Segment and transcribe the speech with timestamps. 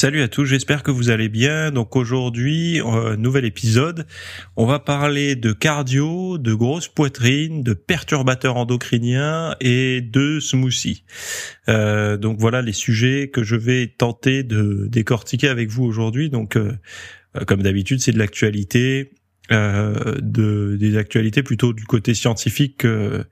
[0.00, 1.72] Salut à tous, j'espère que vous allez bien.
[1.72, 4.06] Donc aujourd'hui, euh, nouvel épisode.
[4.54, 11.02] On va parler de cardio, de grosse poitrine, de perturbateurs endocriniens et de smoothie.
[11.68, 16.30] Euh, donc voilà les sujets que je vais tenter de décortiquer avec vous aujourd'hui.
[16.30, 16.74] Donc euh,
[17.48, 19.10] comme d'habitude, c'est de l'actualité,
[19.50, 23.24] de des actualités plutôt du côté scientifique que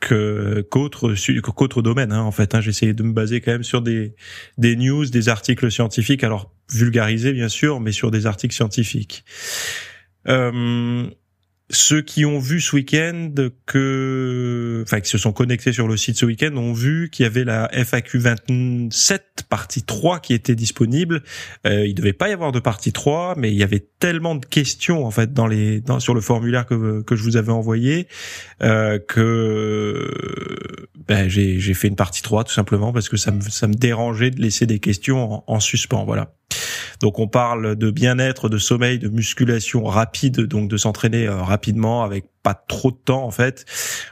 [0.00, 2.60] qu'autres qu'autres domaines hein, en fait hein.
[2.60, 4.14] j'essayais de me baser quand même sur des
[4.56, 9.24] des news des articles scientifiques alors vulgarisés bien sûr mais sur des articles scientifiques
[10.28, 11.08] euh,
[11.70, 13.32] ceux qui ont vu ce week-end
[13.66, 17.26] que, enfin, qui se sont connectés sur le site ce week-end ont vu qu'il y
[17.26, 21.22] avait la FAQ 27 partie 3 qui était disponible.
[21.66, 24.46] Euh, il devait pas y avoir de partie 3, mais il y avait tellement de
[24.46, 28.08] questions en fait dans les, dans, sur le formulaire que que je vous avais envoyé
[28.62, 30.10] euh, que
[31.06, 33.74] ben, j'ai j'ai fait une partie 3 tout simplement parce que ça me ça me
[33.74, 36.04] dérangeait de laisser des questions en, en suspens.
[36.04, 36.32] Voilà.
[37.00, 42.02] Donc on parle de bien-être, de sommeil, de musculation rapide, donc de s'entraîner euh, rapidement
[42.02, 43.64] avec pas trop de temps en fait.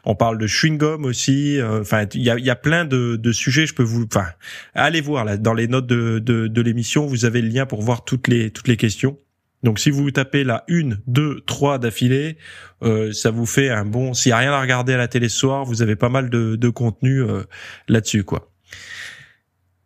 [0.04, 1.58] On parle de chewing gum aussi.
[1.58, 3.66] Euh, enfin, il y a, y a plein de, de, sujets.
[3.66, 4.26] Je peux vous, enfin,
[4.74, 7.82] allez voir là dans les notes de, de, de l'émission, vous avez le lien pour
[7.82, 9.18] voir toutes les toutes les questions.
[9.62, 12.36] Donc si vous tapez la 1, 2, 3 d'affilée,
[12.82, 14.14] euh, ça vous fait un bon...
[14.14, 16.30] S'il n'y a rien à regarder à la télé ce soir, vous avez pas mal
[16.30, 17.42] de, de contenu euh,
[17.88, 18.22] là-dessus.
[18.22, 18.52] quoi.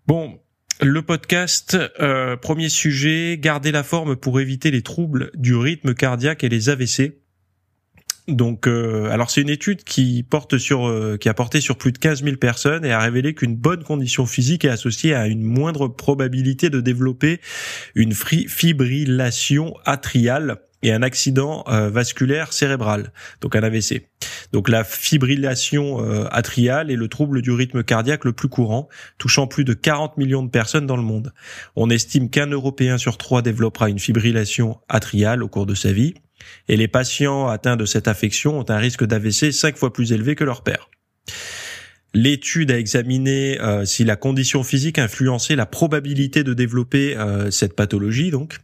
[0.06, 0.39] Bon,
[0.83, 6.45] le podcast, euh, premier sujet, garder la forme pour éviter les troubles du rythme cardiaque
[6.45, 7.19] et les AVC.
[8.28, 11.93] Donc, euh, alors c'est une étude qui porte sur, euh, qui a porté sur plus
[11.93, 15.43] de 15 000 personnes et a révélé qu'une bonne condition physique est associée à une
[15.43, 17.41] moindre probabilité de développer
[17.94, 24.06] une fibrillation atriale et un accident vasculaire cérébral, donc un AVC.
[24.52, 29.46] Donc la fibrillation euh, atriale est le trouble du rythme cardiaque le plus courant, touchant
[29.46, 31.32] plus de 40 millions de personnes dans le monde.
[31.76, 36.14] On estime qu'un Européen sur trois développera une fibrillation atriale au cours de sa vie,
[36.68, 40.34] et les patients atteints de cette affection ont un risque d'AVC cinq fois plus élevé
[40.34, 40.91] que leur père.
[42.12, 47.76] L'étude a examiné euh, si la condition physique influençait la probabilité de développer euh, cette
[47.76, 48.58] pathologie, donc,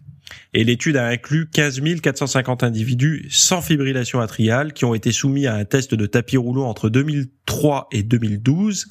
[0.55, 5.55] et l'étude a inclus 15 450 individus sans fibrillation atriale qui ont été soumis à
[5.55, 8.87] un test de tapis roulant entre 2003 et 2012.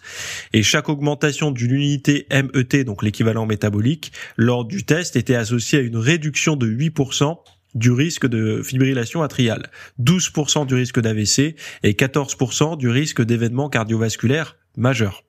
[0.53, 5.81] Et chaque augmentation d'une unité MET, donc l'équivalent métabolique, lors du test était associée à
[5.81, 7.37] une réduction de 8%
[7.73, 9.69] du risque de fibrillation atriale,
[10.01, 15.23] 12% du risque d'AVC et 14% du risque d'événements cardiovasculaires majeurs.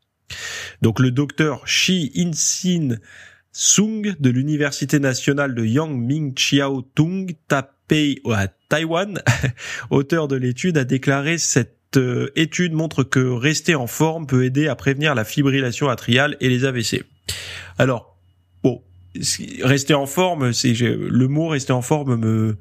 [0.82, 2.96] Donc le docteur Shi In-sin
[3.58, 9.22] Sung de l'Université nationale de Yang Chiao Tung Taipei à Taïwan,
[9.90, 14.68] auteur de l'étude, a déclaré cette euh, étude montre que rester en forme peut aider
[14.68, 17.04] à prévenir la fibrillation atriale et les AVC.
[17.78, 18.18] Alors,
[18.62, 18.82] bon,
[19.62, 22.58] rester en forme, c'est le mot rester en forme me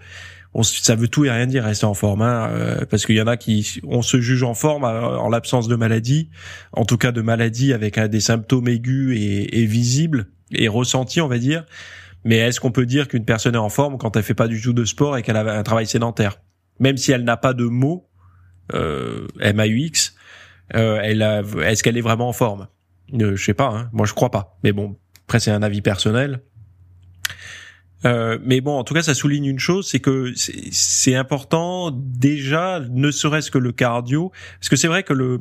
[0.64, 3.28] ça veut tout et rien dire rester en forme, hein, euh, parce qu'il y en
[3.28, 6.30] a qui on se juge en forme euh, en l'absence de maladie,
[6.72, 11.38] en tout cas de maladie avec des symptômes aigus et visibles et ressenti, on va
[11.38, 11.66] dire.
[12.24, 14.62] Mais est-ce qu'on peut dire qu'une personne est en forme quand elle fait pas du
[14.62, 16.40] tout de sport et qu'elle a un travail sédentaire?
[16.80, 18.10] Même si elle n'a pas de mots,
[18.74, 20.14] euh, MAUX,
[20.76, 21.00] euh,
[21.62, 22.68] est-ce qu'elle est vraiment en forme?
[23.14, 23.90] Euh, Je sais pas, hein.
[23.94, 24.58] moi je crois pas.
[24.64, 24.98] Mais bon,
[25.28, 26.42] après c'est un avis personnel.
[28.06, 32.80] Euh, mais bon, en tout cas, ça souligne une chose, c'est que c'est important déjà,
[32.92, 35.40] ne serait-ce que le cardio, parce que c'est vrai que le,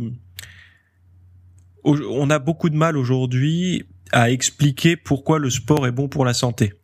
[1.84, 6.34] on a beaucoup de mal aujourd'hui à expliquer pourquoi le sport est bon pour la
[6.34, 6.74] santé.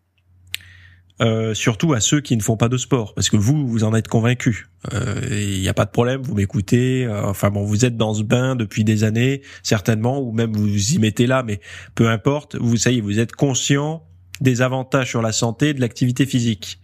[1.20, 3.94] Euh, surtout à ceux qui ne font pas de sport, parce que vous, vous en
[3.94, 4.70] êtes convaincus.
[4.90, 7.04] Il euh, n'y a pas de problème, vous m'écoutez.
[7.04, 10.94] Euh, enfin bon, vous êtes dans ce bain depuis des années, certainement, ou même vous
[10.94, 11.60] y mettez là, mais
[11.94, 12.56] peu importe.
[12.56, 14.02] Vous savez, vous êtes conscient
[14.40, 16.80] des avantages sur la santé de l'activité physique.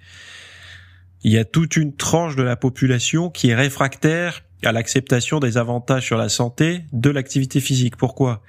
[1.22, 5.58] Il y a toute une tranche de la population qui est réfractaire à l'acceptation des
[5.58, 7.96] avantages sur la santé de l'activité physique.
[7.96, 8.42] Pourquoi?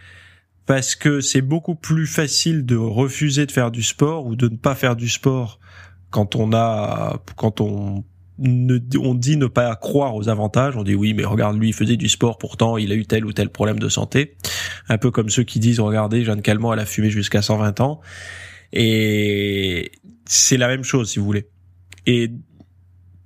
[0.65, 4.57] Parce que c'est beaucoup plus facile de refuser de faire du sport ou de ne
[4.57, 5.59] pas faire du sport
[6.09, 8.04] quand on a quand on
[8.39, 11.74] ne, on dit ne pas croire aux avantages, on dit oui mais regarde lui il
[11.74, 14.36] faisait du sport pourtant il a eu tel ou tel problème de santé,
[14.89, 18.01] un peu comme ceux qui disent regardez Jeanne Calment elle a fumé jusqu'à 120 ans
[18.74, 19.92] et,
[20.25, 21.48] c'est la même chose si vous voulez.
[22.06, 22.31] Et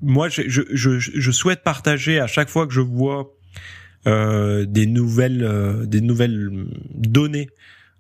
[0.02, 3.32] moi, je, je, je, je souhaite partager à chaque fois que je vois
[4.08, 6.66] euh, des nouvelles euh, des nouvelles
[6.96, 7.50] données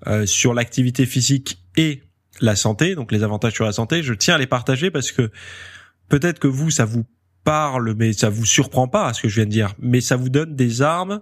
[0.07, 2.01] euh, sur l'activité physique et
[2.39, 5.29] la santé, donc les avantages sur la santé, je tiens à les partager parce que
[6.09, 7.05] peut-être que vous ça vous
[7.43, 10.15] parle mais ça vous surprend pas à ce que je viens de dire, mais ça
[10.15, 11.21] vous donne des armes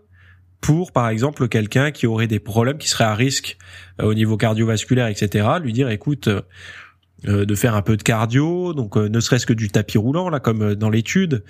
[0.62, 3.58] pour par exemple quelqu'un qui aurait des problèmes qui serait à risque
[4.02, 6.30] au niveau cardiovasculaire etc lui dire écoute
[7.24, 10.76] de faire un peu de cardio donc ne serait-ce que du tapis roulant là comme
[10.76, 11.44] dans l'étude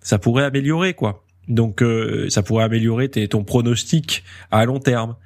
[0.00, 5.16] ça pourrait améliorer quoi donc euh, ça pourrait améliorer ton pronostic à long terme.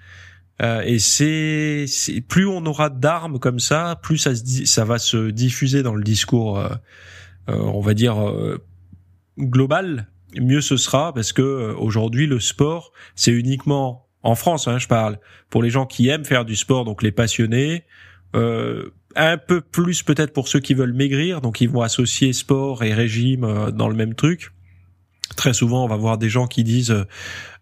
[0.63, 1.87] Euh, et c'est,
[2.29, 6.03] plus on aura d'armes comme ça, plus ça, se, ça va se diffuser dans le
[6.03, 6.69] discours, euh,
[7.49, 8.17] on va dire
[9.39, 10.09] global,
[10.41, 15.19] mieux ce sera parce que aujourd'hui le sport c'est uniquement en France, hein, je parle
[15.51, 17.85] pour les gens qui aiment faire du sport, donc les passionnés.
[19.17, 22.95] Un peu plus peut-être pour ceux qui veulent maigrir, donc ils vont associer sport et
[22.95, 24.53] régime dans le même truc.
[25.35, 27.05] Très souvent, on va voir des gens qui disent euh,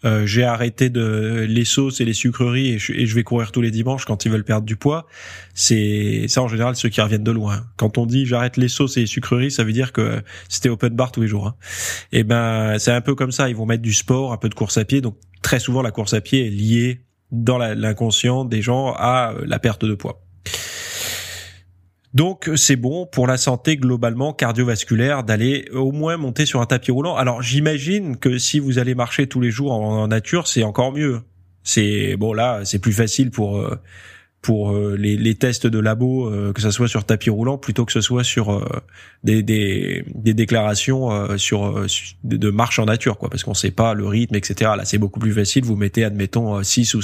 [0.04, 3.70] euh, j'ai arrêté de les sauces et les sucreries et je, vais courir tous les
[3.70, 5.06] dimanches quand ils veulent perdre du poids.
[5.54, 7.64] C'est ça en général ceux qui reviennent de loin.
[7.76, 10.94] Quand on dit j'arrête les sauces et les sucreries, ça veut dire que c'était open
[10.94, 11.46] bar tous les jours.
[11.46, 11.54] Hein.
[12.12, 13.48] Et eh ben c'est un peu comme ça.
[13.48, 15.00] Ils vont mettre du sport, un peu de course à pied.
[15.00, 17.00] Donc très souvent la course à pied est liée
[17.32, 20.23] dans l'inconscient des gens à euh, la perte de poids.
[22.14, 26.92] Donc c'est bon pour la santé globalement cardiovasculaire d'aller au moins monter sur un tapis
[26.92, 27.16] roulant.
[27.16, 31.22] Alors j'imagine que si vous allez marcher tous les jours en, nature, c'est encore mieux.
[31.64, 33.80] C'est bon là, c'est plus facile pour euh,
[34.42, 37.86] pour euh, les, les, tests de labo, euh, que ça soit sur tapis roulant plutôt
[37.86, 38.62] que ce soit sur
[39.24, 41.86] des, des, des, déclarations sur
[42.24, 44.72] de, marche en nature, quoi, parce qu'on sait pas le rythme, etc.
[44.76, 45.64] Là, c'est beaucoup plus facile.
[45.64, 47.00] Vous mettez, admettons, 6 ou,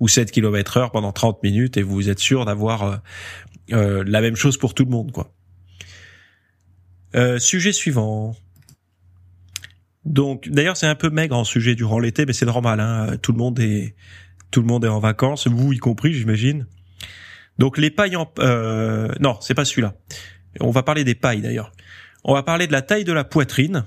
[0.00, 3.00] ou 7 km heure pendant 30 minutes et vous êtes sûr d'avoir
[3.70, 5.32] euh, la même chose pour tout le monde, quoi.
[7.14, 8.34] Euh, sujet suivant.
[10.04, 12.80] Donc, d'ailleurs, c'est un peu maigre en sujet durant l'été, mais c'est normal.
[12.80, 13.16] Hein.
[13.22, 13.94] Tout le monde est,
[14.50, 16.66] tout le monde est en vacances, vous y compris, j'imagine.
[17.58, 19.94] Donc, les pailles en, euh, non, c'est pas celui-là.
[20.60, 21.72] On va parler des pailles d'ailleurs.
[22.24, 23.84] On va parler de la taille de la poitrine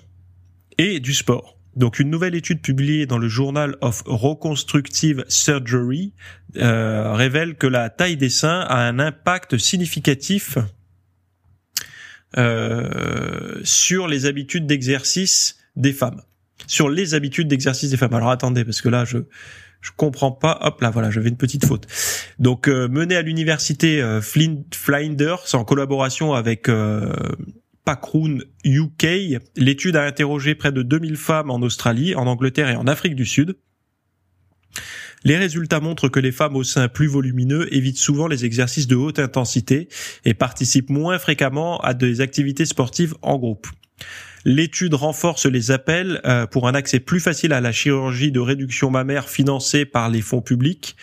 [0.77, 1.54] et du sport.
[1.75, 6.13] Donc une nouvelle étude publiée dans le Journal of Reconstructive Surgery
[6.57, 10.57] euh, révèle que la taille des seins a un impact significatif
[12.37, 16.21] euh, sur les habitudes d'exercice des femmes.
[16.67, 18.13] Sur les habitudes d'exercice des femmes.
[18.13, 19.19] Alors attendez, parce que là je
[19.81, 20.57] je comprends pas.
[20.61, 21.85] Hop là, voilà, j'avais une petite faute.
[22.39, 26.69] Donc euh, mené à l'université euh, Flinders en collaboration avec
[27.85, 29.39] Pacroon UK.
[29.55, 33.25] L'étude a interrogé près de 2000 femmes en Australie, en Angleterre et en Afrique du
[33.25, 33.55] Sud.
[35.23, 38.95] Les résultats montrent que les femmes au sein plus volumineux évitent souvent les exercices de
[38.95, 39.87] haute intensité
[40.23, 43.67] et participent moins fréquemment à des activités sportives en groupe.
[44.45, 48.91] L'étude renforce les appels euh, pour un accès plus facile à la chirurgie de réduction
[48.91, 50.95] mammaire financée par les fonds publics.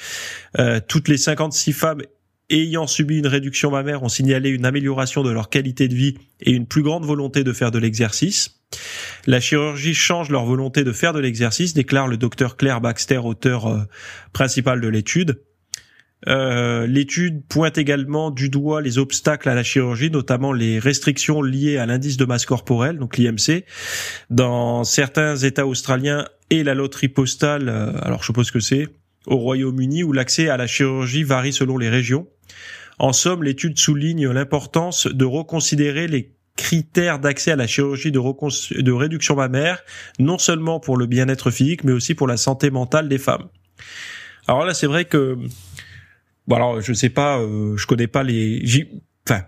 [0.60, 2.02] Euh, toutes les 56 femmes
[2.52, 6.52] ayant subi une réduction mammaire ont signalé une amélioration de leur qualité de vie et
[6.52, 8.60] une plus grande volonté de faire de l'exercice.
[9.26, 13.66] La chirurgie change leur volonté de faire de l'exercice, déclare le docteur Claire Baxter, auteur
[13.66, 13.80] euh,
[14.32, 15.42] principal de l'étude.
[16.28, 21.78] Euh, l'étude pointe également du doigt les obstacles à la chirurgie, notamment les restrictions liées
[21.78, 23.64] à l'indice de masse corporelle, donc l'IMC.
[24.30, 28.88] Dans certains États australiens et la loterie postale, euh, alors je suppose que c'est,
[29.26, 32.28] au Royaume-Uni où l'accès à la chirurgie varie selon les régions.
[32.98, 39.36] En somme, l'étude souligne l'importance de reconsidérer les critères d'accès à la chirurgie de, réduction
[39.36, 39.82] mammaire,
[40.18, 43.48] non seulement pour le bien-être physique, mais aussi pour la santé mentale des femmes.
[44.46, 45.38] Alors là, c'est vrai que,
[46.46, 48.62] bon alors je sais pas, euh, je connais pas les,
[49.26, 49.44] enfin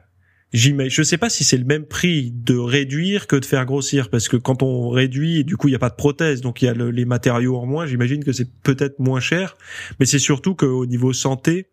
[0.54, 4.28] je sais pas si c'est le même prix de réduire que de faire grossir, parce
[4.28, 6.68] que quand on réduit, du coup, il n'y a pas de prothèse, donc il y
[6.68, 7.86] a les matériaux en moins.
[7.86, 9.56] J'imagine que c'est peut-être moins cher,
[9.98, 11.70] mais c'est surtout qu'au niveau santé,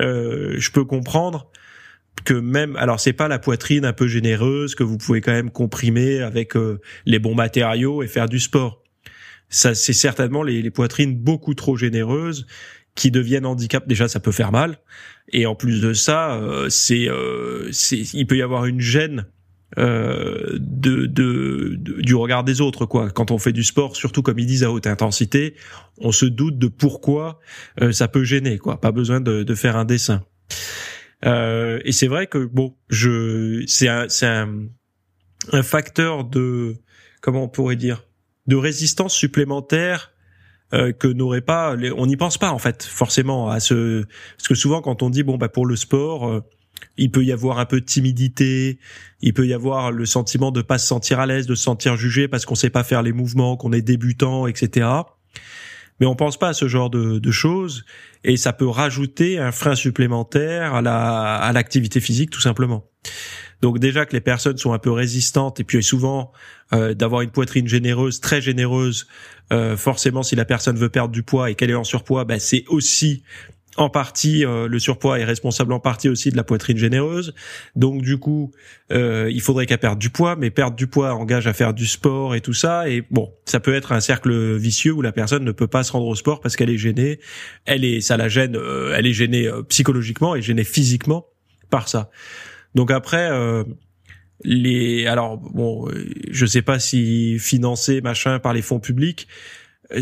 [0.00, 1.50] euh, je peux comprendre
[2.24, 5.50] que même, alors c'est pas la poitrine un peu généreuse que vous pouvez quand même
[5.50, 8.82] comprimer avec euh, les bons matériaux et faire du sport.
[9.48, 12.46] Ça, c'est certainement les, poitrines beaucoup trop généreuses
[12.94, 14.78] qui deviennent handicap, déjà ça peut faire mal.
[15.32, 19.26] Et en plus de ça, euh, c'est, euh, c'est, il peut y avoir une gêne
[19.76, 23.10] de, de, du regard des autres quoi.
[23.10, 25.54] Quand on fait du sport, surtout comme ils disent à haute intensité,
[25.98, 27.40] on se doute de pourquoi
[27.80, 28.80] euh, ça peut gêner quoi.
[28.80, 30.24] Pas besoin de, de faire un dessin.
[31.24, 34.66] Euh, et c'est vrai que bon, je c'est un c'est un,
[35.52, 36.76] un facteur de
[37.20, 38.04] comment on pourrait dire
[38.46, 40.12] de résistance supplémentaire
[40.74, 41.76] euh, que n'aurait pas.
[41.96, 44.04] on n'y pense pas en fait forcément à ce
[44.36, 46.40] parce que souvent quand on dit bon bah pour le sport, euh,
[46.96, 48.78] il peut y avoir un peu de timidité,
[49.20, 51.96] il peut y avoir le sentiment de pas se sentir à l'aise, de se sentir
[51.96, 54.88] jugé parce qu'on sait pas faire les mouvements, qu'on est débutant, etc.
[56.00, 57.84] Mais on pense pas à ce genre de, choses
[58.24, 62.84] et ça peut rajouter un frein supplémentaire à la à l'activité physique tout simplement.
[63.62, 66.32] Donc déjà que les personnes sont un peu résistantes et puis souvent
[66.72, 69.06] euh, d'avoir une poitrine généreuse, très généreuse,
[69.52, 72.38] euh, forcément si la personne veut perdre du poids et qu'elle est en surpoids, ben,
[72.38, 73.22] c'est aussi
[73.76, 77.34] en partie, euh, le surpoids est responsable en partie aussi de la poitrine généreuse.
[77.74, 78.52] Donc du coup,
[78.92, 81.86] euh, il faudrait qu'elle perde du poids, mais perdre du poids engage à faire du
[81.86, 82.88] sport et tout ça.
[82.88, 85.92] Et bon, ça peut être un cercle vicieux où la personne ne peut pas se
[85.92, 87.18] rendre au sport parce qu'elle est gênée.
[87.64, 88.56] Elle est, ça la gêne.
[88.56, 91.26] Euh, elle est gênée psychologiquement et gênée physiquement
[91.70, 92.10] par ça.
[92.74, 93.30] Donc après.
[94.42, 95.88] les alors bon
[96.30, 99.28] je sais pas si financer machin par les fonds publics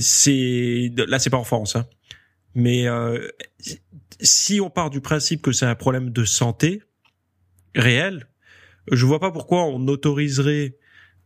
[0.01, 1.87] c'est là c'est pas en France hein
[2.55, 3.29] mais euh,
[4.21, 6.83] si on part du principe que c'est un problème de santé
[7.75, 8.27] réel,
[8.91, 10.77] je vois pas pourquoi on autoriserait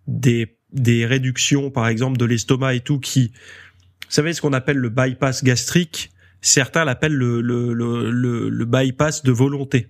[0.06, 4.76] des, des réductions, par exemple, de l'estomac et tout, qui, vous savez, ce qu'on appelle
[4.76, 9.88] le bypass gastrique, certains l'appellent le, le, le, le, bypass de volonté.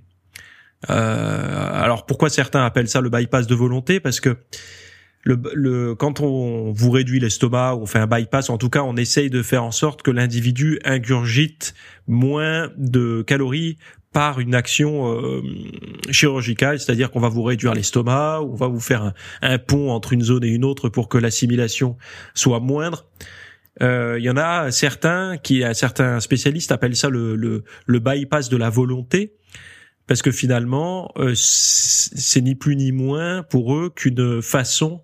[0.91, 4.01] Euh, alors pourquoi certains appellent ça le bypass de volonté?
[4.01, 4.37] Parce que
[5.27, 9.29] le, quand on vous réduit l'estomac, on fait un bypass, en tout cas, on essaye
[9.29, 11.75] de faire en sorte que l'individu ingurgite
[12.07, 13.77] moins de calories
[14.13, 15.43] par une action euh,
[16.11, 20.23] chirurgicale, c'est-à-dire qu'on va vous réduire l'estomac, on va vous faire un, pont entre une
[20.23, 21.97] zone et une autre pour que l'assimilation
[22.35, 23.07] soit moindre.
[23.83, 28.49] Euh, il y en a certains qui, certains spécialistes appellent ça le, le, le bypass
[28.49, 29.35] de la volonté
[30.07, 35.03] parce que finalement, euh, c'est ni plus ni moins pour eux qu'une façon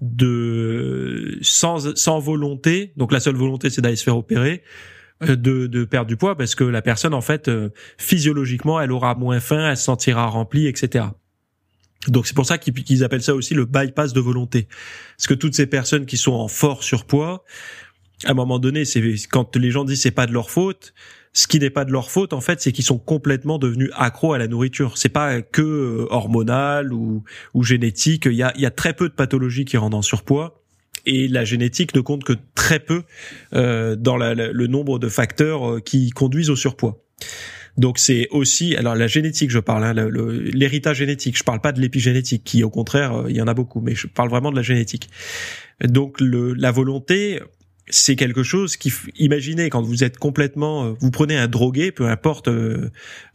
[0.00, 2.92] de sans sans volonté.
[2.96, 4.62] Donc la seule volonté, c'est d'aller se faire opérer.
[5.24, 8.92] Euh, de, de perdre du poids parce que la personne en fait euh, physiologiquement elle
[8.92, 11.06] aura moins faim elle se sentira remplie etc
[12.06, 14.68] donc c'est pour ça qu'ils appellent ça aussi le bypass de volonté
[15.16, 17.42] parce que toutes ces personnes qui sont en fort surpoids
[18.26, 20.94] à un moment donné c'est quand les gens disent c'est pas de leur faute
[21.32, 24.32] ce qui n'est pas de leur faute en fait, c'est qu'ils sont complètement devenus accros
[24.32, 24.98] à la nourriture.
[24.98, 28.26] C'est pas que euh, hormonal ou, ou génétique.
[28.26, 30.62] Il y a, y a très peu de pathologies qui rendent en surpoids
[31.06, 33.02] et la génétique ne compte que très peu
[33.54, 37.02] euh, dans la, le nombre de facteurs euh, qui conduisent au surpoids.
[37.76, 41.38] Donc c'est aussi, alors la génétique, je parle, hein, l'héritage génétique.
[41.38, 43.94] Je parle pas de l'épigénétique, qui au contraire, euh, il y en a beaucoup, mais
[43.94, 45.08] je parle vraiment de la génétique.
[45.82, 47.40] Donc le, la volonté,
[47.90, 52.08] c'est quelque chose qui, imaginez quand vous êtes complètement, euh, vous prenez un drogué, peu
[52.08, 52.90] importe euh,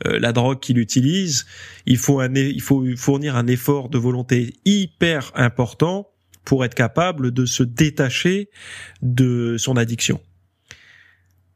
[0.05, 1.45] euh, la drogue qu'il utilise,
[1.86, 6.10] il faut un, il faut fournir un effort de volonté hyper important
[6.45, 8.50] pour être capable de se détacher
[9.01, 10.19] de son addiction.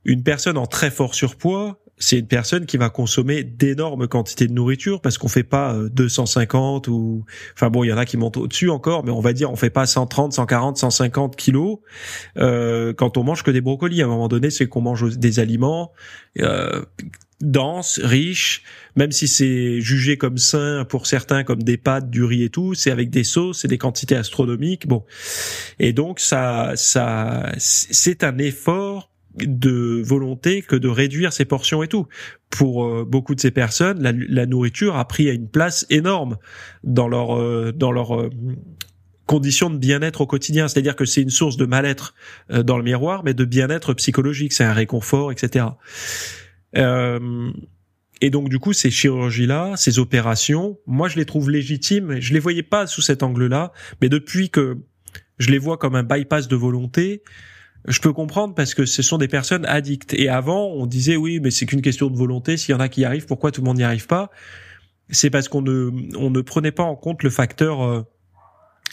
[0.05, 4.53] Une personne en très fort surpoids, c'est une personne qui va consommer d'énormes quantités de
[4.53, 8.17] nourriture parce qu'on fait pas 250 euh, ou enfin bon il y en a qui
[8.17, 11.79] montent au-dessus encore mais on va dire on fait pas 130 140 150 kilos
[12.37, 14.01] euh, quand on mange que des brocolis.
[14.01, 15.91] À un moment donné c'est qu'on mange des aliments
[16.39, 16.83] euh,
[17.41, 18.63] denses riches.
[18.95, 22.73] Même si c'est jugé comme sain pour certains comme des pâtes du riz et tout
[22.73, 24.87] c'est avec des sauces c'est des quantités astronomiques.
[24.87, 25.03] Bon.
[25.79, 29.06] Et donc ça ça c'est un effort
[29.45, 32.07] de volonté que de réduire ses portions et tout.
[32.49, 36.37] Pour euh, beaucoup de ces personnes, la, nourriture a pris une place énorme
[36.83, 38.29] dans leur euh, dans leur euh,
[39.25, 40.67] conditions de bien-être au quotidien.
[40.67, 42.15] C'est-à-dire que c'est une source de mal-être
[42.49, 44.53] dans le miroir, mais de bien-être psychologique.
[44.53, 45.65] C'est un réconfort, etc.
[46.73, 52.21] et donc du coup, ces chirurgies-là, ces opérations, moi je les trouve légitimes.
[52.21, 54.77] Je les voyais pas sous cet angle-là, mais depuis que
[55.39, 57.21] je les vois comme un bypass de volonté,
[57.85, 60.13] je peux comprendre parce que ce sont des personnes addictes.
[60.13, 62.57] Et avant, on disait oui, mais c'est qu'une question de volonté.
[62.57, 64.29] S'il y en a qui y arrivent, pourquoi tout le monde n'y arrive pas?
[65.09, 68.05] C'est parce qu'on ne, on ne prenait pas en compte le facteur euh,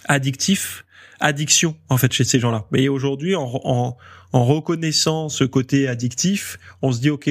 [0.06, 0.84] addictif,
[1.18, 2.66] addiction en fait chez ces gens-là.
[2.70, 3.96] Mais aujourd'hui, en, en,
[4.32, 7.30] en reconnaissant ce côté addictif, on se dit ok,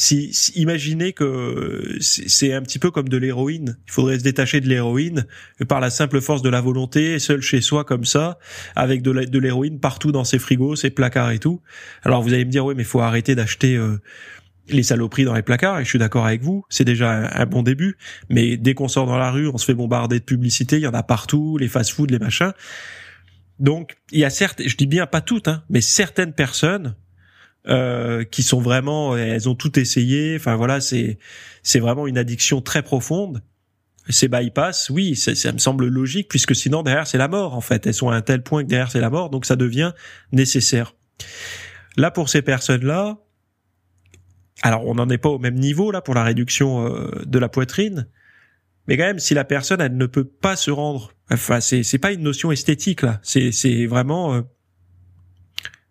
[0.00, 3.78] si, imaginez que c'est un petit peu comme de l'héroïne.
[3.88, 5.26] Il faudrait se détacher de l'héroïne
[5.66, 8.38] par la simple force de la volonté, seul chez soi comme ça,
[8.76, 11.60] avec de l'héroïne partout dans ses frigos, ses placards et tout.
[12.04, 14.00] Alors vous allez me dire oui, mais faut arrêter d'acheter euh,
[14.68, 15.80] les saloperies dans les placards.
[15.80, 17.96] Et je suis d'accord avec vous, c'est déjà un, bon début.
[18.30, 20.76] Mais dès qu'on sort dans la rue, on se fait bombarder de publicité.
[20.76, 22.52] Il y en a partout, les fast-foods, les machins.
[23.58, 26.94] Donc il y a certes, je dis bien pas toutes, hein, mais certaines personnes
[27.66, 30.36] euh, qui sont vraiment, elles ont tout essayé.
[30.36, 31.18] Enfin voilà, c'est
[31.62, 33.42] c'est vraiment une addiction très profonde.
[34.10, 37.60] Ces bypass, oui, ça, ça me semble logique puisque sinon derrière c'est la mort en
[37.60, 37.86] fait.
[37.86, 39.92] Elles sont à un tel point que derrière c'est la mort, donc ça devient
[40.32, 40.94] nécessaire.
[41.96, 43.18] Là pour ces personnes-là,
[44.62, 47.48] alors on n'en est pas au même niveau là pour la réduction euh, de la
[47.48, 48.08] poitrine,
[48.86, 51.98] Mais quand même, si la personne elle ne peut pas se rendre, enfin c'est c'est
[51.98, 54.42] pas une notion esthétique là, c'est c'est vraiment euh,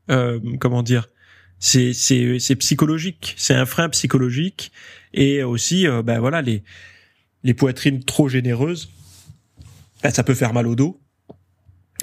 [0.10, 1.10] euh, comment dire,
[1.60, 4.72] c'est c'est c'est psychologique, c'est un frein psychologique
[5.14, 6.64] et aussi euh, ben voilà les
[7.44, 8.90] les poitrines trop généreuses,
[10.04, 11.00] ben, ça peut faire mal au dos.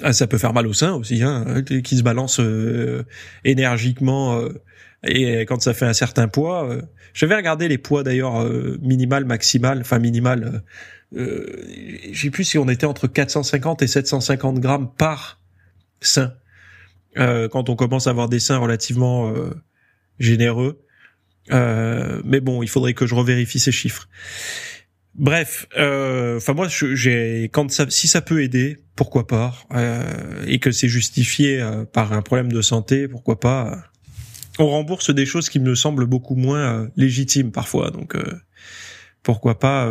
[0.01, 3.03] Ah, ça peut faire mal au sein aussi, hein, qui se balance euh,
[3.45, 4.61] énergiquement euh,
[5.07, 6.69] et quand ça fait un certain poids.
[6.69, 6.81] Euh,
[7.13, 8.45] je vais les poids d'ailleurs
[8.81, 10.63] minimal, maximal, enfin minimal.
[11.15, 11.45] Euh,
[12.11, 15.39] je sais plus si on était entre 450 et 750 grammes par
[16.01, 16.33] sein.
[17.15, 19.33] Quand on commence à avoir des seins relativement
[20.19, 20.81] généreux.
[21.51, 24.07] mais bon, il faudrait que je revérifie ces chiffres.
[25.15, 30.59] Bref, euh, enfin moi, j'ai quand ça, si ça peut aider, pourquoi pas, euh, et
[30.59, 33.81] que c'est justifié euh, par un problème de santé, pourquoi pas.
[34.59, 38.15] On rembourse des choses qui me semblent beaucoup moins légitimes parfois, donc
[39.21, 39.89] pourquoi pas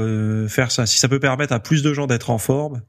[0.49, 0.87] faire ça.
[0.87, 2.81] Si ça peut permettre à plus de gens d'être en forme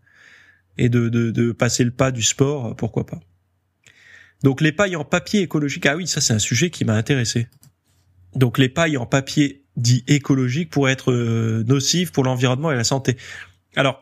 [0.77, 3.19] et de, de, de passer le pas du sport, pourquoi pas.
[4.43, 7.47] Donc les pailles en papier écologique, ah oui, ça c'est un sujet qui m'a intéressé.
[8.35, 12.83] Donc les pailles en papier dit écologique pourrait être euh, nocive pour l'environnement et la
[12.83, 13.17] santé.
[13.75, 14.01] Alors,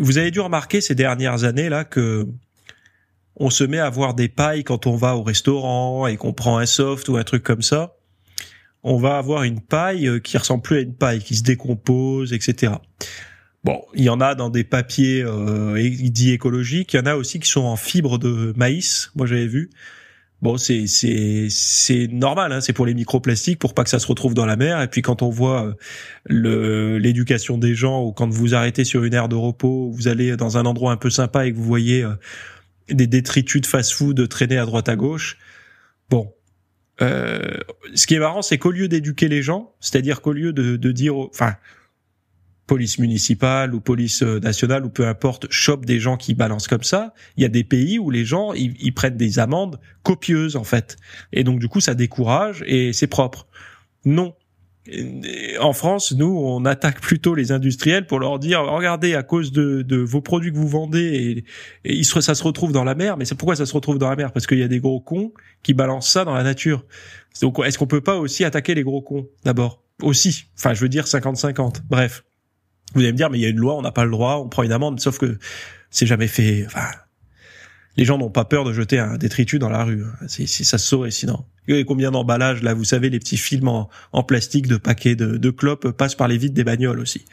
[0.00, 2.26] vous avez dû remarquer ces dernières années là que
[3.36, 6.58] on se met à voir des pailles quand on va au restaurant et qu'on prend
[6.58, 7.94] un soft ou un truc comme ça.
[8.82, 12.32] On va avoir une paille euh, qui ressemble plus à une paille, qui se décompose,
[12.32, 12.72] etc.
[13.68, 15.74] Bon, il y en a dans des papiers euh,
[16.08, 19.46] dits écologiques, il y en a aussi qui sont en fibre de maïs, moi j'avais
[19.46, 19.68] vu.
[20.40, 24.06] Bon, c'est c'est c'est normal, hein, c'est pour les microplastiques, pour pas que ça se
[24.06, 24.80] retrouve dans la mer.
[24.80, 25.74] Et puis quand on voit euh,
[26.24, 30.38] le l'éducation des gens, ou quand vous arrêtez sur une aire de repos, vous allez
[30.38, 32.14] dans un endroit un peu sympa et que vous voyez euh,
[32.88, 35.36] des détritus de fast-food traîner à droite à gauche.
[36.08, 36.32] Bon,
[37.02, 37.58] euh,
[37.94, 40.90] ce qui est marrant, c'est qu'au lieu d'éduquer les gens, c'est-à-dire qu'au lieu de, de
[40.90, 41.56] dire, enfin,
[42.68, 46.84] police municipale ou police euh, nationale ou peu importe chope des gens qui balancent comme
[46.84, 50.62] ça, il y a des pays où les gens ils, prennent des amendes copieuses en
[50.62, 50.96] fait.
[51.32, 53.48] Et donc du coup ça décourage et c'est propre.
[54.04, 54.34] Non.
[55.60, 59.82] En France, nous, on attaque plutôt les industriels pour leur dire regardez à cause de,
[59.82, 61.44] de vos produits que vous vendez
[61.84, 63.18] et, et ça se retrouve dans la mer.
[63.18, 64.32] Mais c'est pourquoi ça se retrouve dans la mer?
[64.32, 66.86] Parce qu'il y a des gros cons qui balancent ça dans la nature.
[67.42, 69.82] Donc est-ce qu'on peut pas aussi attaquer les gros cons d'abord?
[70.02, 71.82] Aussi Enfin, je veux dire 50-50.
[71.90, 72.24] Bref.
[72.94, 74.36] Vous allez me dire, mais il y a une loi, on n'a pas le droit,
[74.36, 75.38] on prend une amende, sauf que
[75.90, 76.64] c'est jamais fait.
[76.66, 76.88] Enfin,
[77.96, 80.04] les gens n'ont pas peur de jeter un détritus dans la rue.
[80.26, 81.44] Si, ça se saurait sinon.
[81.66, 85.50] Et combien d'emballages là, vous savez, les petits films en, plastique de paquets de, de
[85.50, 87.24] clopes passent par les vides des bagnoles aussi.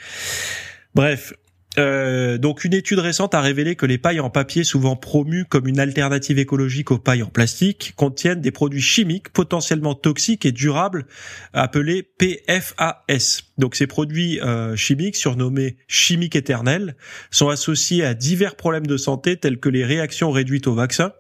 [0.94, 1.34] Bref,
[1.78, 5.68] euh, donc une étude récente a révélé que les pailles en papier, souvent promues comme
[5.68, 11.06] une alternative écologique aux pailles en plastique, contiennent des produits chimiques potentiellement toxiques et durables
[11.54, 13.44] appelés PFAS.
[13.58, 16.96] Donc ces produits euh, chimiques, surnommés chimiques éternels,
[17.32, 21.14] sont associés à divers problèmes de santé tels que les réactions réduites au vaccin,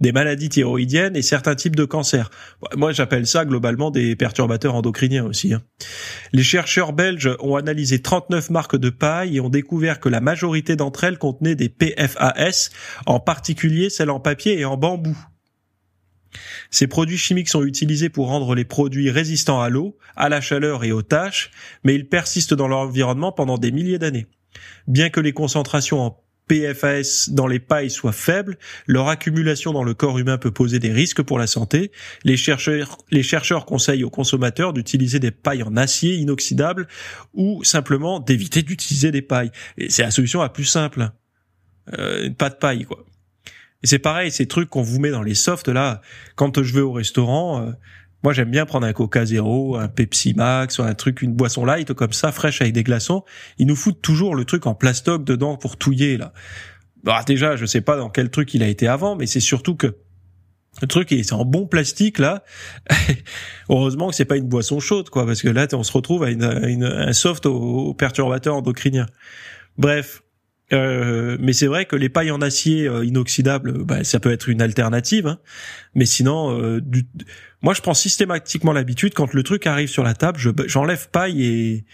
[0.00, 2.30] des maladies thyroïdiennes et certains types de cancers.
[2.76, 5.54] Moi, j'appelle ça globalement des perturbateurs endocriniens aussi.
[5.54, 5.62] Hein.
[6.32, 10.76] Les chercheurs belges ont analysé 39 marques de paille et ont découvert que la majorité
[10.76, 12.70] d'entre elles contenaient des PFAS,
[13.06, 15.16] en particulier celles en papier et en bambou.
[16.70, 20.84] Ces produits chimiques sont utilisés pour rendre les produits résistants à l'eau, à la chaleur
[20.84, 21.50] et aux tâches,
[21.84, 24.26] mais ils persistent dans leur environnement pendant des milliers d'années.
[24.86, 29.94] Bien que les concentrations en PFAS dans les pailles soit faible, leur accumulation dans le
[29.94, 31.92] corps humain peut poser des risques pour la santé.
[32.24, 32.96] Les chercheurs,
[33.66, 36.88] conseillent aux consommateurs d'utiliser des pailles en acier inoxydable
[37.34, 39.52] ou simplement d'éviter d'utiliser des pailles.
[39.88, 41.10] C'est la solution la plus simple.
[41.98, 43.04] Euh, pas de paille, quoi.
[43.82, 46.00] Et c'est pareil, ces trucs qu'on vous met dans les softs là,
[46.34, 47.72] quand je vais au restaurant, euh,
[48.24, 51.64] moi, j'aime bien prendre un Coca Zéro, un Pepsi Max, ou un truc, une boisson
[51.64, 53.24] light comme ça, fraîche avec des glaçons.
[53.58, 56.32] Ils nous foutent toujours le truc en plastoc dedans pour touiller là.
[57.04, 59.76] Bah déjà, je sais pas dans quel truc il a été avant, mais c'est surtout
[59.76, 59.96] que
[60.82, 62.42] le truc c'est en bon plastique là.
[63.68, 66.30] Heureusement que c'est pas une boisson chaude quoi, parce que là on se retrouve à,
[66.30, 69.06] une, un soft au, perturbateur endocrinien.
[69.76, 70.22] Bref,
[70.72, 74.48] euh, mais c'est vrai que les pailles en acier euh, inoxydable, bah, ça peut être
[74.48, 75.26] une alternative.
[75.26, 75.38] Hein.
[75.94, 76.80] Mais sinon, euh,
[77.62, 81.44] moi, je prends systématiquement l'habitude quand le truc arrive sur la table, je, j'enlève paille
[81.44, 81.84] et,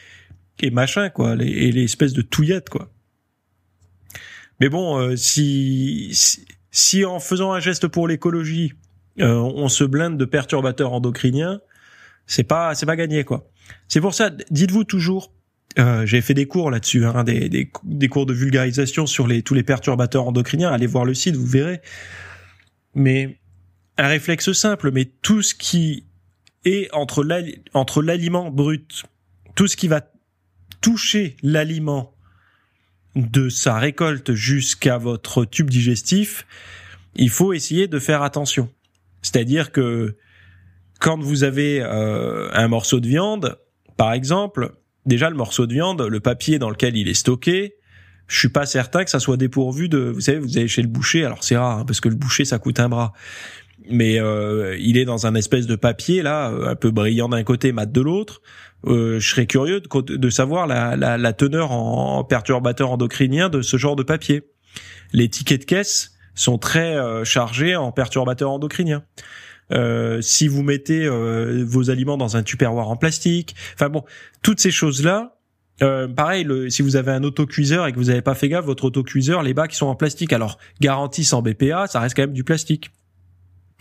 [0.61, 2.91] et machin quoi, les, et les espèces de touillettes quoi.
[4.61, 8.75] Mais bon, si, si, si en faisant un geste pour l'écologie,
[9.19, 11.61] on se blinde de perturbateurs endocriniens,
[12.27, 13.51] c'est pas c'est pas gagné quoi.
[13.89, 15.33] C'est pour ça, dites-vous toujours
[15.79, 19.43] euh, j'ai fait des cours là-dessus, hein, des, des, des, cours de vulgarisation sur les,
[19.43, 20.71] tous les perturbateurs endocriniens.
[20.71, 21.81] Allez voir le site, vous verrez.
[22.95, 23.41] Mais
[23.97, 26.05] un réflexe simple, mais tout ce qui
[26.65, 27.23] est entre
[28.03, 29.05] l'aliment brut,
[29.55, 30.03] tout ce qui va
[30.81, 32.15] toucher l'aliment
[33.15, 36.47] de sa récolte jusqu'à votre tube digestif,
[37.15, 38.69] il faut essayer de faire attention.
[39.23, 40.17] C'est-à-dire que
[41.01, 43.59] quand vous avez euh, un morceau de viande,
[43.97, 44.75] par exemple,
[45.07, 47.77] déjà le morceau de viande, le papier dans lequel il est stocké,
[48.27, 49.99] je suis pas certain que ça soit dépourvu de.
[49.99, 52.45] Vous savez, vous allez chez le boucher, alors c'est rare hein, parce que le boucher
[52.45, 53.13] ça coûte un bras,
[53.89, 57.45] mais euh, il est dans un espèce de papier là, euh, un peu brillant d'un
[57.45, 58.41] côté, mat de l'autre.
[58.87, 63.63] Euh, je serais curieux de, de savoir la, la, la, teneur en perturbateur endocrinien de
[63.63, 64.43] ce genre de papier.
[65.13, 69.05] Les tickets de caisse sont très euh, chargés en perturbateurs endocriniens.
[69.73, 74.05] Euh, si vous mettez euh, vos aliments dans un tupperware en plastique, enfin bon,
[74.43, 75.39] toutes ces choses là.
[75.83, 78.65] Euh, pareil, le, si vous avez un autocuiseur et que vous n'avez pas fait gaffe,
[78.65, 80.33] votre autocuiseur, les bacs sont en plastique.
[80.33, 82.91] Alors, garantie sans BPA, ça reste quand même du plastique.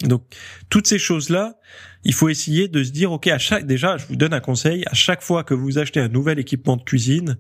[0.04, 0.24] Donc,
[0.70, 1.58] toutes ces choses-là,
[2.04, 4.84] il faut essayer de se dire, ok, à chaque, déjà, je vous donne un conseil,
[4.88, 7.38] à chaque fois que vous achetez un nouvel équipement de cuisine,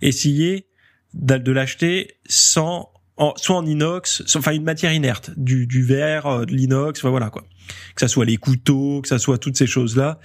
[0.00, 0.68] essayez
[1.14, 2.90] de l'acheter sans
[3.36, 7.44] soit en inox, enfin une matière inerte, du, verre, euh, de l'inox, voilà quoi.
[7.94, 10.18] Que ça soit les couteaux, que ça soit toutes ces choses-là.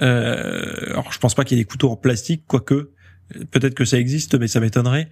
[0.00, 2.90] Euh, alors je pense pas qu'il y ait des couteaux en plastique, quoique
[3.50, 5.08] peut-être que ça existe, mais ça m'étonnerait.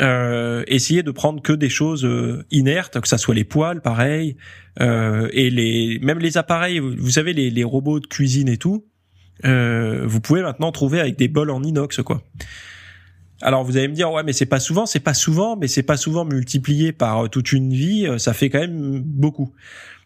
[0.00, 4.36] Euh, essayez de prendre que des choses euh, inertes, que ça soit les poêles, pareil,
[4.80, 6.78] euh, et les même les appareils.
[6.78, 8.86] Vous savez les, les robots de cuisine et tout.
[9.44, 12.22] Euh, vous pouvez maintenant trouver avec des bols en inox, quoi.
[13.42, 15.82] Alors vous allez me dire ouais mais c'est pas souvent, c'est pas souvent, mais c'est
[15.82, 19.52] pas souvent multiplié par euh, toute une vie, euh, ça fait quand même beaucoup.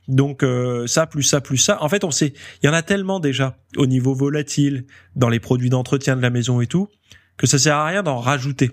[0.09, 1.83] Donc euh, ça plus ça plus ça.
[1.83, 5.40] En fait, on sait, il y en a tellement déjà au niveau volatile dans les
[5.40, 6.88] produits d'entretien de la maison et tout
[7.37, 8.72] que ça sert à rien d'en rajouter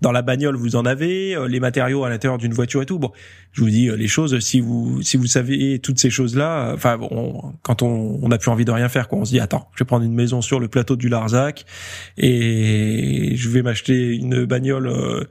[0.00, 2.98] dans la bagnole vous en avez, euh, les matériaux à l'intérieur d'une voiture et tout.
[2.98, 3.12] Bon,
[3.52, 4.38] je vous dis euh, les choses.
[4.40, 8.30] Si vous si vous savez toutes ces choses là, euh, enfin bon, quand on on
[8.30, 10.14] a plus envie de rien faire, quoi, on se dit attends, je vais prendre une
[10.14, 11.66] maison sur le plateau du Larzac
[12.16, 15.28] et je vais m'acheter une bagnole.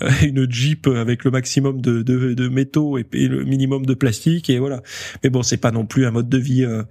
[0.22, 4.58] une Jeep avec le maximum de, de, de métaux et, le minimum de plastique et
[4.58, 4.82] voilà.
[5.22, 6.82] Mais bon, c'est pas non plus un mode de vie euh,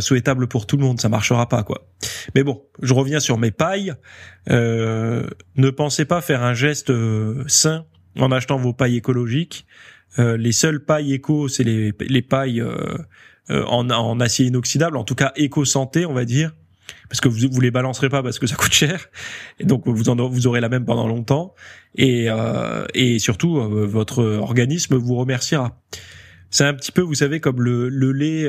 [0.00, 1.86] souhaitable pour tout le monde, ça marchera pas quoi.
[2.34, 3.94] Mais bon, je reviens sur mes pailles.
[4.50, 7.86] Euh, ne pensez pas faire un geste euh, sain
[8.18, 9.66] en achetant vos pailles écologiques.
[10.18, 12.62] les seules pailles éco, c'est les, les pailles
[13.50, 16.52] en, en, acier inoxydable, en tout cas éco-santé, on va dire,
[17.08, 19.08] parce que vous vous les balancerez pas parce que ça coûte cher,
[19.58, 21.54] et donc vous en vous aurez la même pendant longtemps,
[21.96, 22.28] et
[22.94, 23.56] et surtout
[23.88, 25.82] votre organisme vous remerciera.
[26.50, 28.48] C'est un petit peu, vous savez, comme le, le lait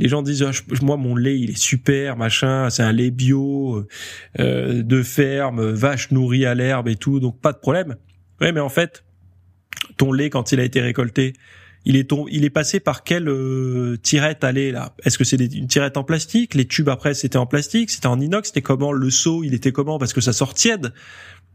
[0.00, 0.50] les gens disent ah,
[0.82, 3.86] moi mon lait il est super machin c'est un lait bio
[4.40, 7.96] euh, de ferme vache nourrie à l'herbe et tout donc pas de problème.
[8.40, 9.04] Ouais mais en fait
[9.98, 11.34] ton lait quand il a été récolté
[11.84, 14.94] il est il est passé par quelle euh, tirette aller là?
[15.04, 16.54] Est-ce que c'est une tirette en plastique?
[16.54, 18.92] Les tubes après c'était en plastique, c'était en inox, c'était comment?
[18.92, 19.98] Le seau il était comment?
[19.98, 20.92] Parce que ça sort tiède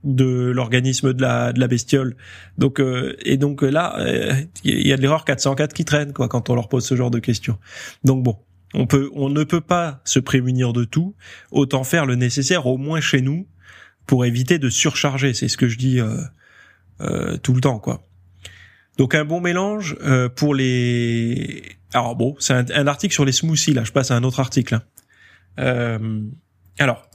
[0.05, 2.15] de l'organisme de la de la bestiole.
[2.57, 3.95] Donc euh, et donc euh, là
[4.63, 6.95] il euh, y a de l'erreur 404 qui traîne quoi quand on leur pose ce
[6.95, 7.57] genre de questions.
[8.03, 8.37] Donc bon,
[8.73, 11.15] on peut on ne peut pas se prémunir de tout,
[11.51, 13.47] autant faire le nécessaire au moins chez nous
[14.05, 18.03] pour éviter de surcharger, c'est ce que je dis euh, tout le temps quoi.
[18.97, 19.97] Donc un bon mélange
[20.35, 21.63] pour les
[21.93, 24.79] alors bon, c'est un, article sur les smoothies là, je passe à un autre article.
[25.57, 25.99] Hein.
[26.77, 27.09] alors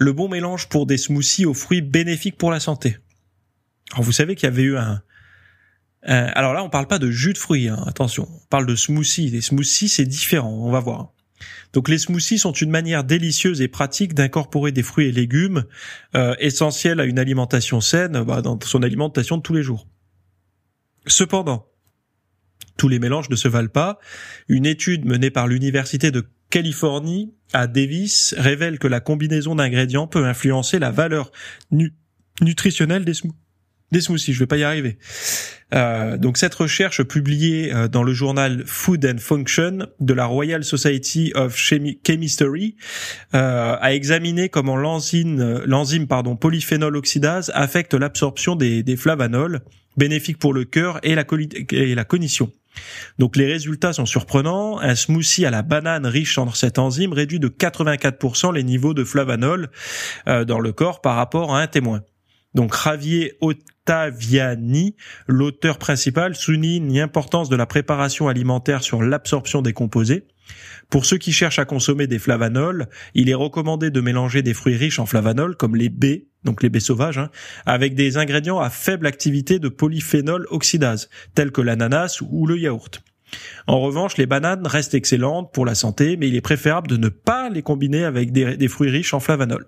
[0.00, 2.96] le bon mélange pour des smoothies aux fruits bénéfiques pour la santé.
[3.92, 5.02] Alors vous savez qu'il y avait eu un,
[6.02, 9.28] alors là on parle pas de jus de fruits, hein, attention, on parle de smoothies.
[9.28, 11.12] Les smoothies c'est différent, on va voir.
[11.74, 15.64] Donc les smoothies sont une manière délicieuse et pratique d'incorporer des fruits et légumes
[16.16, 19.86] euh, essentiels à une alimentation saine bah, dans son alimentation de tous les jours.
[21.06, 21.66] Cependant,
[22.78, 23.98] tous les mélanges ne se valent pas.
[24.48, 30.24] Une étude menée par l'université de Californie à Davis révèle que la combinaison d'ingrédients peut
[30.24, 31.30] influencer la valeur
[32.40, 33.14] nutritionnelle des,
[33.92, 34.32] des smoothies.
[34.32, 34.98] Je vais pas y arriver.
[35.72, 40.64] Euh, donc cette recherche publiée euh, dans le journal Food and Function de la Royal
[40.64, 42.76] Society of Chemistry
[43.34, 49.60] euh, a examiné comment l'enzyme, l'enzyme pardon, polyphénol oxydase affecte l'absorption des, flavanols,
[49.96, 52.50] bénéfiques pour le cœur et la cognition.
[53.18, 54.78] Donc les résultats sont surprenants.
[54.78, 59.04] Un smoothie à la banane riche en cette enzyme réduit de 84% les niveaux de
[59.04, 59.70] flavanol
[60.28, 62.02] euh, dans le corps par rapport à un témoin.
[62.54, 64.96] Donc Javier Ottaviani,
[65.28, 70.26] l'auteur principal, souligne l'importance de la préparation alimentaire sur l'absorption des composés.
[70.88, 74.76] Pour ceux qui cherchent à consommer des flavanols, il est recommandé de mélanger des fruits
[74.76, 77.30] riches en flavanols comme les baies, donc les baies sauvages, hein,
[77.66, 83.02] avec des ingrédients à faible activité de polyphénol oxydase, tels que l'ananas ou le yaourt.
[83.66, 87.08] En revanche, les bananes restent excellentes pour la santé, mais il est préférable de ne
[87.08, 89.66] pas les combiner avec des, fruits riches en flavanol.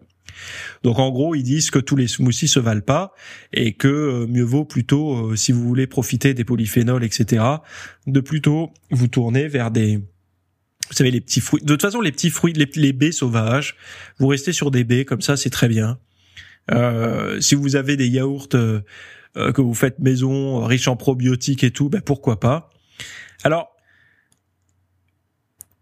[0.82, 3.12] Donc en gros, ils disent que tous les smoothies se valent pas
[3.52, 7.44] et que euh, mieux vaut plutôt, euh, si vous voulez profiter des polyphénols, etc.,
[8.06, 9.98] de plutôt vous tourner vers des,
[10.92, 11.62] vous savez, les petits fruits.
[11.62, 13.76] De toute façon, les petits fruits, les, baies sauvages,
[14.18, 15.98] vous restez sur des baies comme ça, c'est très bien.
[16.70, 21.88] Euh, si vous avez des yaourts que vous faites maison, riches en probiotiques et tout,
[21.88, 22.70] ben pourquoi pas.
[23.44, 23.72] Alors,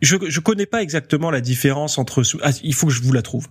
[0.00, 2.22] je je connais pas exactement la différence entre.
[2.42, 3.48] Ah, il faut que je vous la trouve.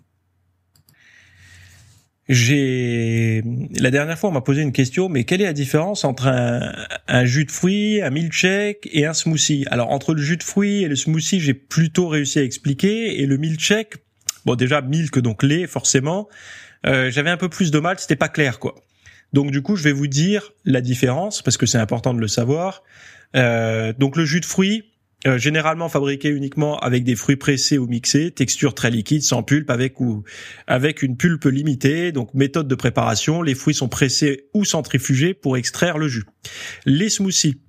[2.29, 3.43] J'ai
[3.79, 7.25] la dernière fois on m'a posé une question, mais quelle est la différence entre un,
[7.25, 9.65] jus de fruits, un milkshake et un smoothie?
[9.71, 13.25] Alors entre le jus de fruits et le smoothie, j'ai plutôt réussi à expliquer, et
[13.25, 13.95] le milkshake,
[14.45, 16.29] bon déjà milk donc lait forcément,
[16.85, 18.75] euh, j'avais un peu plus de mal, c'était pas clair quoi.
[19.33, 22.27] Donc du coup je vais vous dire la différence parce que c'est important de le
[22.27, 22.83] savoir.
[23.35, 24.85] Euh, donc le jus de fruits,
[25.27, 29.69] euh, généralement fabriqué uniquement avec des fruits pressés ou mixés, texture très liquide, sans pulpe,
[29.69, 30.23] avec ou
[30.65, 32.13] avec une pulpe limitée.
[32.13, 36.23] Donc méthode de préparation, les fruits sont pressés ou centrifugés pour extraire le jus.
[36.85, 37.61] Les smoothies.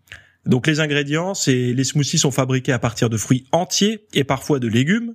[0.47, 4.59] Donc les ingrédients, c'est les smoothies sont fabriqués à partir de fruits entiers et parfois
[4.59, 5.15] de légumes,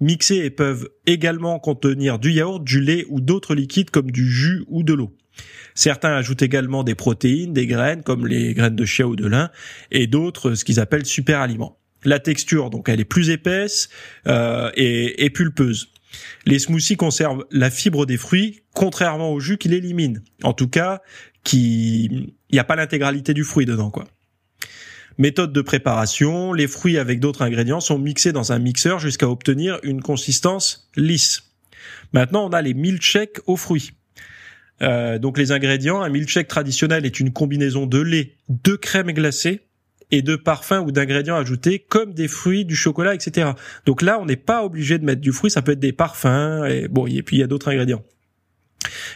[0.00, 4.64] mixés et peuvent également contenir du yaourt, du lait ou d'autres liquides comme du jus
[4.68, 5.16] ou de l'eau.
[5.74, 9.50] Certains ajoutent également des protéines, des graines comme les graines de chia ou de lin,
[9.90, 11.78] et d'autres ce qu'ils appellent super aliments.
[12.04, 13.88] La texture, donc, elle est plus épaisse
[14.26, 15.88] euh, et, pulpeuse.
[16.46, 20.22] Les smoothies conservent la fibre des fruits, contrairement au jus qui l'élimine.
[20.44, 21.02] En tout cas,
[21.42, 22.04] qui
[22.48, 24.06] il n'y a pas l'intégralité du fruit dedans, quoi.
[25.18, 29.78] Méthode de préparation, les fruits avec d'autres ingrédients sont mixés dans un mixeur jusqu'à obtenir
[29.82, 31.44] une consistance lisse.
[32.12, 33.92] Maintenant, on a les milkshakes aux fruits.
[34.82, 39.62] Euh, donc les ingrédients, un milkshake traditionnel est une combinaison de lait, de crème glacée
[40.10, 43.52] et de parfums ou d'ingrédients ajoutés comme des fruits, du chocolat, etc.
[43.86, 46.64] Donc là, on n'est pas obligé de mettre du fruit, ça peut être des parfums
[46.68, 48.02] et bon, et puis il y a d'autres ingrédients.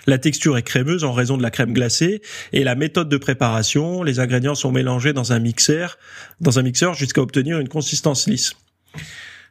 [0.07, 2.23] La texture est crémeuse en raison de la crème glacée
[2.53, 5.99] et la méthode de préparation, les ingrédients sont mélangés dans un mixeur,
[6.41, 8.55] dans un mixeur jusqu'à obtenir une consistance lisse.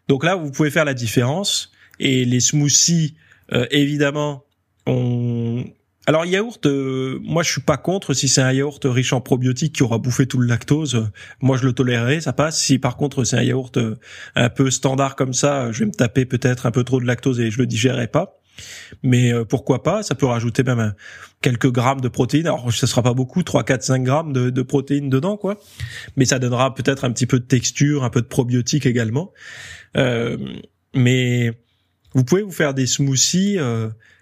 [0.07, 3.15] Donc là, vous pouvez faire la différence et les smoothies,
[3.53, 4.43] euh, évidemment,
[4.85, 5.65] on,
[6.09, 9.73] alors yaourt, euh, moi je suis pas contre si c'est un yaourt riche en probiotiques
[9.73, 11.03] qui aura bouffé tout le lactose, euh,
[11.39, 12.59] moi je le tolérerai, ça passe.
[12.59, 13.95] Si par contre c'est un yaourt euh,
[14.33, 17.39] un peu standard comme ça, je vais me taper peut-être un peu trop de lactose
[17.39, 18.38] et je le digérerai pas.
[19.03, 20.93] Mais pourquoi pas Ça peut rajouter même
[21.41, 22.47] quelques grammes de protéines.
[22.47, 25.57] Alors ça sera pas beaucoup, 3, 4, 5 grammes de, de protéines dedans, quoi.
[26.15, 29.31] Mais ça donnera peut-être un petit peu de texture, un peu de probiotiques également.
[29.95, 31.53] mais
[32.15, 33.59] vous pouvez vous faire des smoothies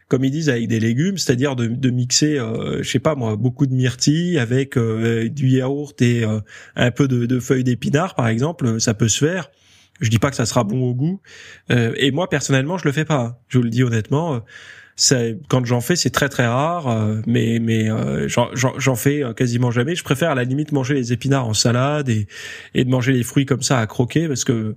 [0.08, 3.36] comme ils disent, avec des légumes, c'est-à-dire de, de mixer, euh, je sais pas moi,
[3.36, 6.40] beaucoup de myrtilles avec euh, du yaourt et euh,
[6.76, 9.50] un peu de, de feuilles d'épinards, par exemple, ça peut se faire.
[10.00, 11.22] Je dis pas que ça sera bon au goût.
[11.72, 13.42] Euh, et moi personnellement, je le fais pas.
[13.48, 14.42] Je vous le dis honnêtement.
[15.48, 17.88] quand j'en fais, c'est très très rare, mais mais
[18.28, 19.96] j'en fais quasiment jamais.
[19.96, 22.28] Je préfère à la limite manger les épinards en salade et
[22.74, 24.76] et de manger les fruits comme ça à croquer parce que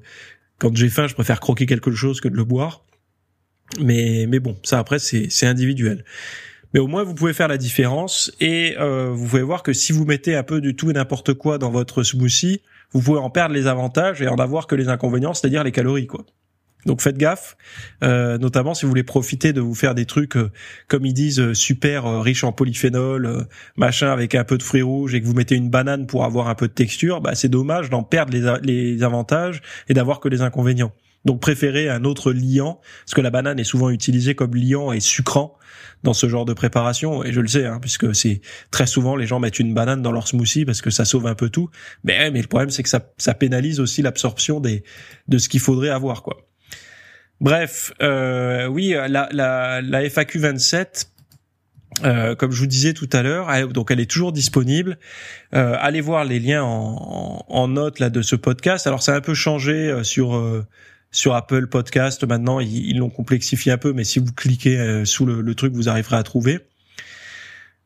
[0.60, 2.84] quand j'ai faim, je préfère croquer quelque chose que de le boire.
[3.78, 6.04] Mais, mais bon, ça après c'est individuel.
[6.72, 9.92] Mais au moins vous pouvez faire la différence et euh, vous pouvez voir que si
[9.92, 12.60] vous mettez un peu du tout et n'importe quoi dans votre smoothie,
[12.92, 16.06] vous pouvez en perdre les avantages et en avoir que les inconvénients, c'est-à-dire les calories
[16.06, 16.24] quoi.
[16.86, 17.56] Donc faites gaffe,
[18.02, 20.50] euh, notamment si vous voulez profiter de vous faire des trucs euh,
[20.88, 24.82] comme ils disent euh, super euh, riches en polyphénol, machin avec un peu de fruits
[24.82, 27.48] rouges et que vous mettez une banane pour avoir un peu de texture, bah c'est
[27.48, 30.92] dommage d'en perdre les, les avantages et d'avoir que les inconvénients.
[31.24, 35.00] Donc préférez un autre liant, parce que la banane est souvent utilisée comme liant et
[35.00, 35.56] sucrant
[36.02, 39.26] dans ce genre de préparation, et je le sais, hein, puisque c'est très souvent les
[39.26, 41.68] gens mettent une banane dans leur smoothie parce que ça sauve un peu tout.
[42.04, 44.82] Mais, mais le problème c'est que ça, ça pénalise aussi l'absorption des
[45.28, 46.46] de ce qu'il faudrait avoir, quoi.
[47.40, 51.10] Bref, euh, oui, la, la, la FAQ 27.
[52.04, 54.98] Euh, comme je vous disais tout à l'heure, donc elle est toujours disponible.
[55.54, 58.86] Euh, allez voir les liens en, en, note là de ce podcast.
[58.86, 60.64] Alors ça a un peu changé euh, sur euh,
[61.10, 62.24] sur Apple Podcast.
[62.24, 65.72] Maintenant ils l'ont complexifié un peu mais si vous cliquez euh, sous le, le, truc
[65.74, 66.60] vous arriverez à trouver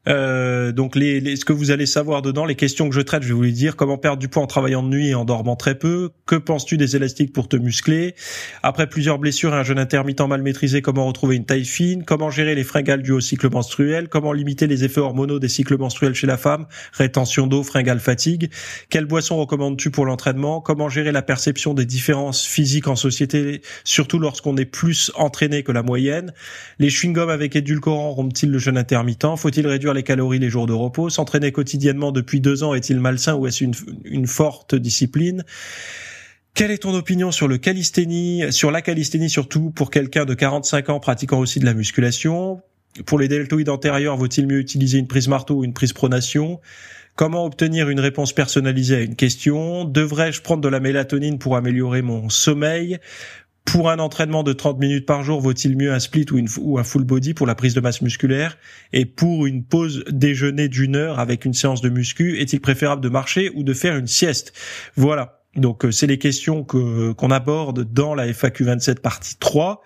[0.08, 3.28] euh, donc les, ce que vous allez savoir dedans, les questions que je traite, je
[3.28, 3.76] vais vous les dire.
[3.76, 6.10] Comment perdre du poids en travaillant de nuit et en dormant très peu?
[6.26, 8.14] Que penses-tu des élastiques pour te muscler?
[8.62, 12.04] Après plusieurs blessures et un jeûne intermittent mal maîtrisé, comment retrouver une taille fine?
[12.04, 14.08] Comment gérer les fringales dues au cycle menstruel?
[14.08, 16.66] Comment limiter les effets hormonaux des cycles menstruels chez la femme?
[16.92, 18.50] Rétention d'eau, fringale, fatigue.
[18.90, 20.60] Quelle boisson recommandes-tu pour l'entraînement?
[20.60, 25.72] Comment gérer la perception des différences physiques en société, surtout lorsqu'on est plus entraîné que
[25.72, 26.32] la moyenne?
[26.78, 29.36] Les chewing-gums avec édulcorants rompent-ils le jeûne intermittent?
[29.36, 33.35] Faut-il réduire les calories les jours de repos, s'entraîner quotidiennement depuis deux ans est-il malsain
[33.35, 35.44] ou est-ce une, une forte discipline?
[36.54, 40.88] Quelle est ton opinion sur le calisthénie, sur la calisthénie surtout pour quelqu'un de 45
[40.90, 42.62] ans pratiquant aussi de la musculation?
[43.07, 46.61] Pour les deltoïdes antérieurs, vaut-il mieux utiliser une prise marteau ou une prise pronation?
[47.16, 49.85] Comment obtenir une réponse personnalisée à une question?
[49.85, 52.98] Devrais-je prendre de la mélatonine pour améliorer mon sommeil?
[53.64, 56.27] Pour un entraînement de 30 minutes par jour, vaut-il mieux un split
[56.61, 58.59] ou, un full body pour la prise de masse musculaire?
[58.92, 63.09] Et pour une pause déjeuner d'une heure avec une séance de muscu, est-il préférable de
[63.09, 64.53] marcher ou de faire une sieste?
[64.96, 65.40] Voilà.
[65.57, 69.83] Donc euh, c'est les questions que qu'on aborde dans la FAQ 27 partie 3.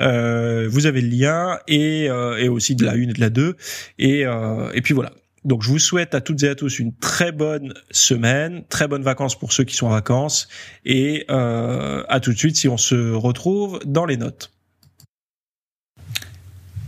[0.00, 3.30] Euh, vous avez le lien et, euh, et aussi de la 1 et de la
[3.30, 3.56] 2
[3.98, 5.12] et, euh, et puis voilà.
[5.44, 9.02] Donc je vous souhaite à toutes et à tous une très bonne semaine, très bonnes
[9.02, 10.48] vacances pour ceux qui sont en vacances
[10.84, 14.52] et euh, à tout de suite si on se retrouve dans les notes.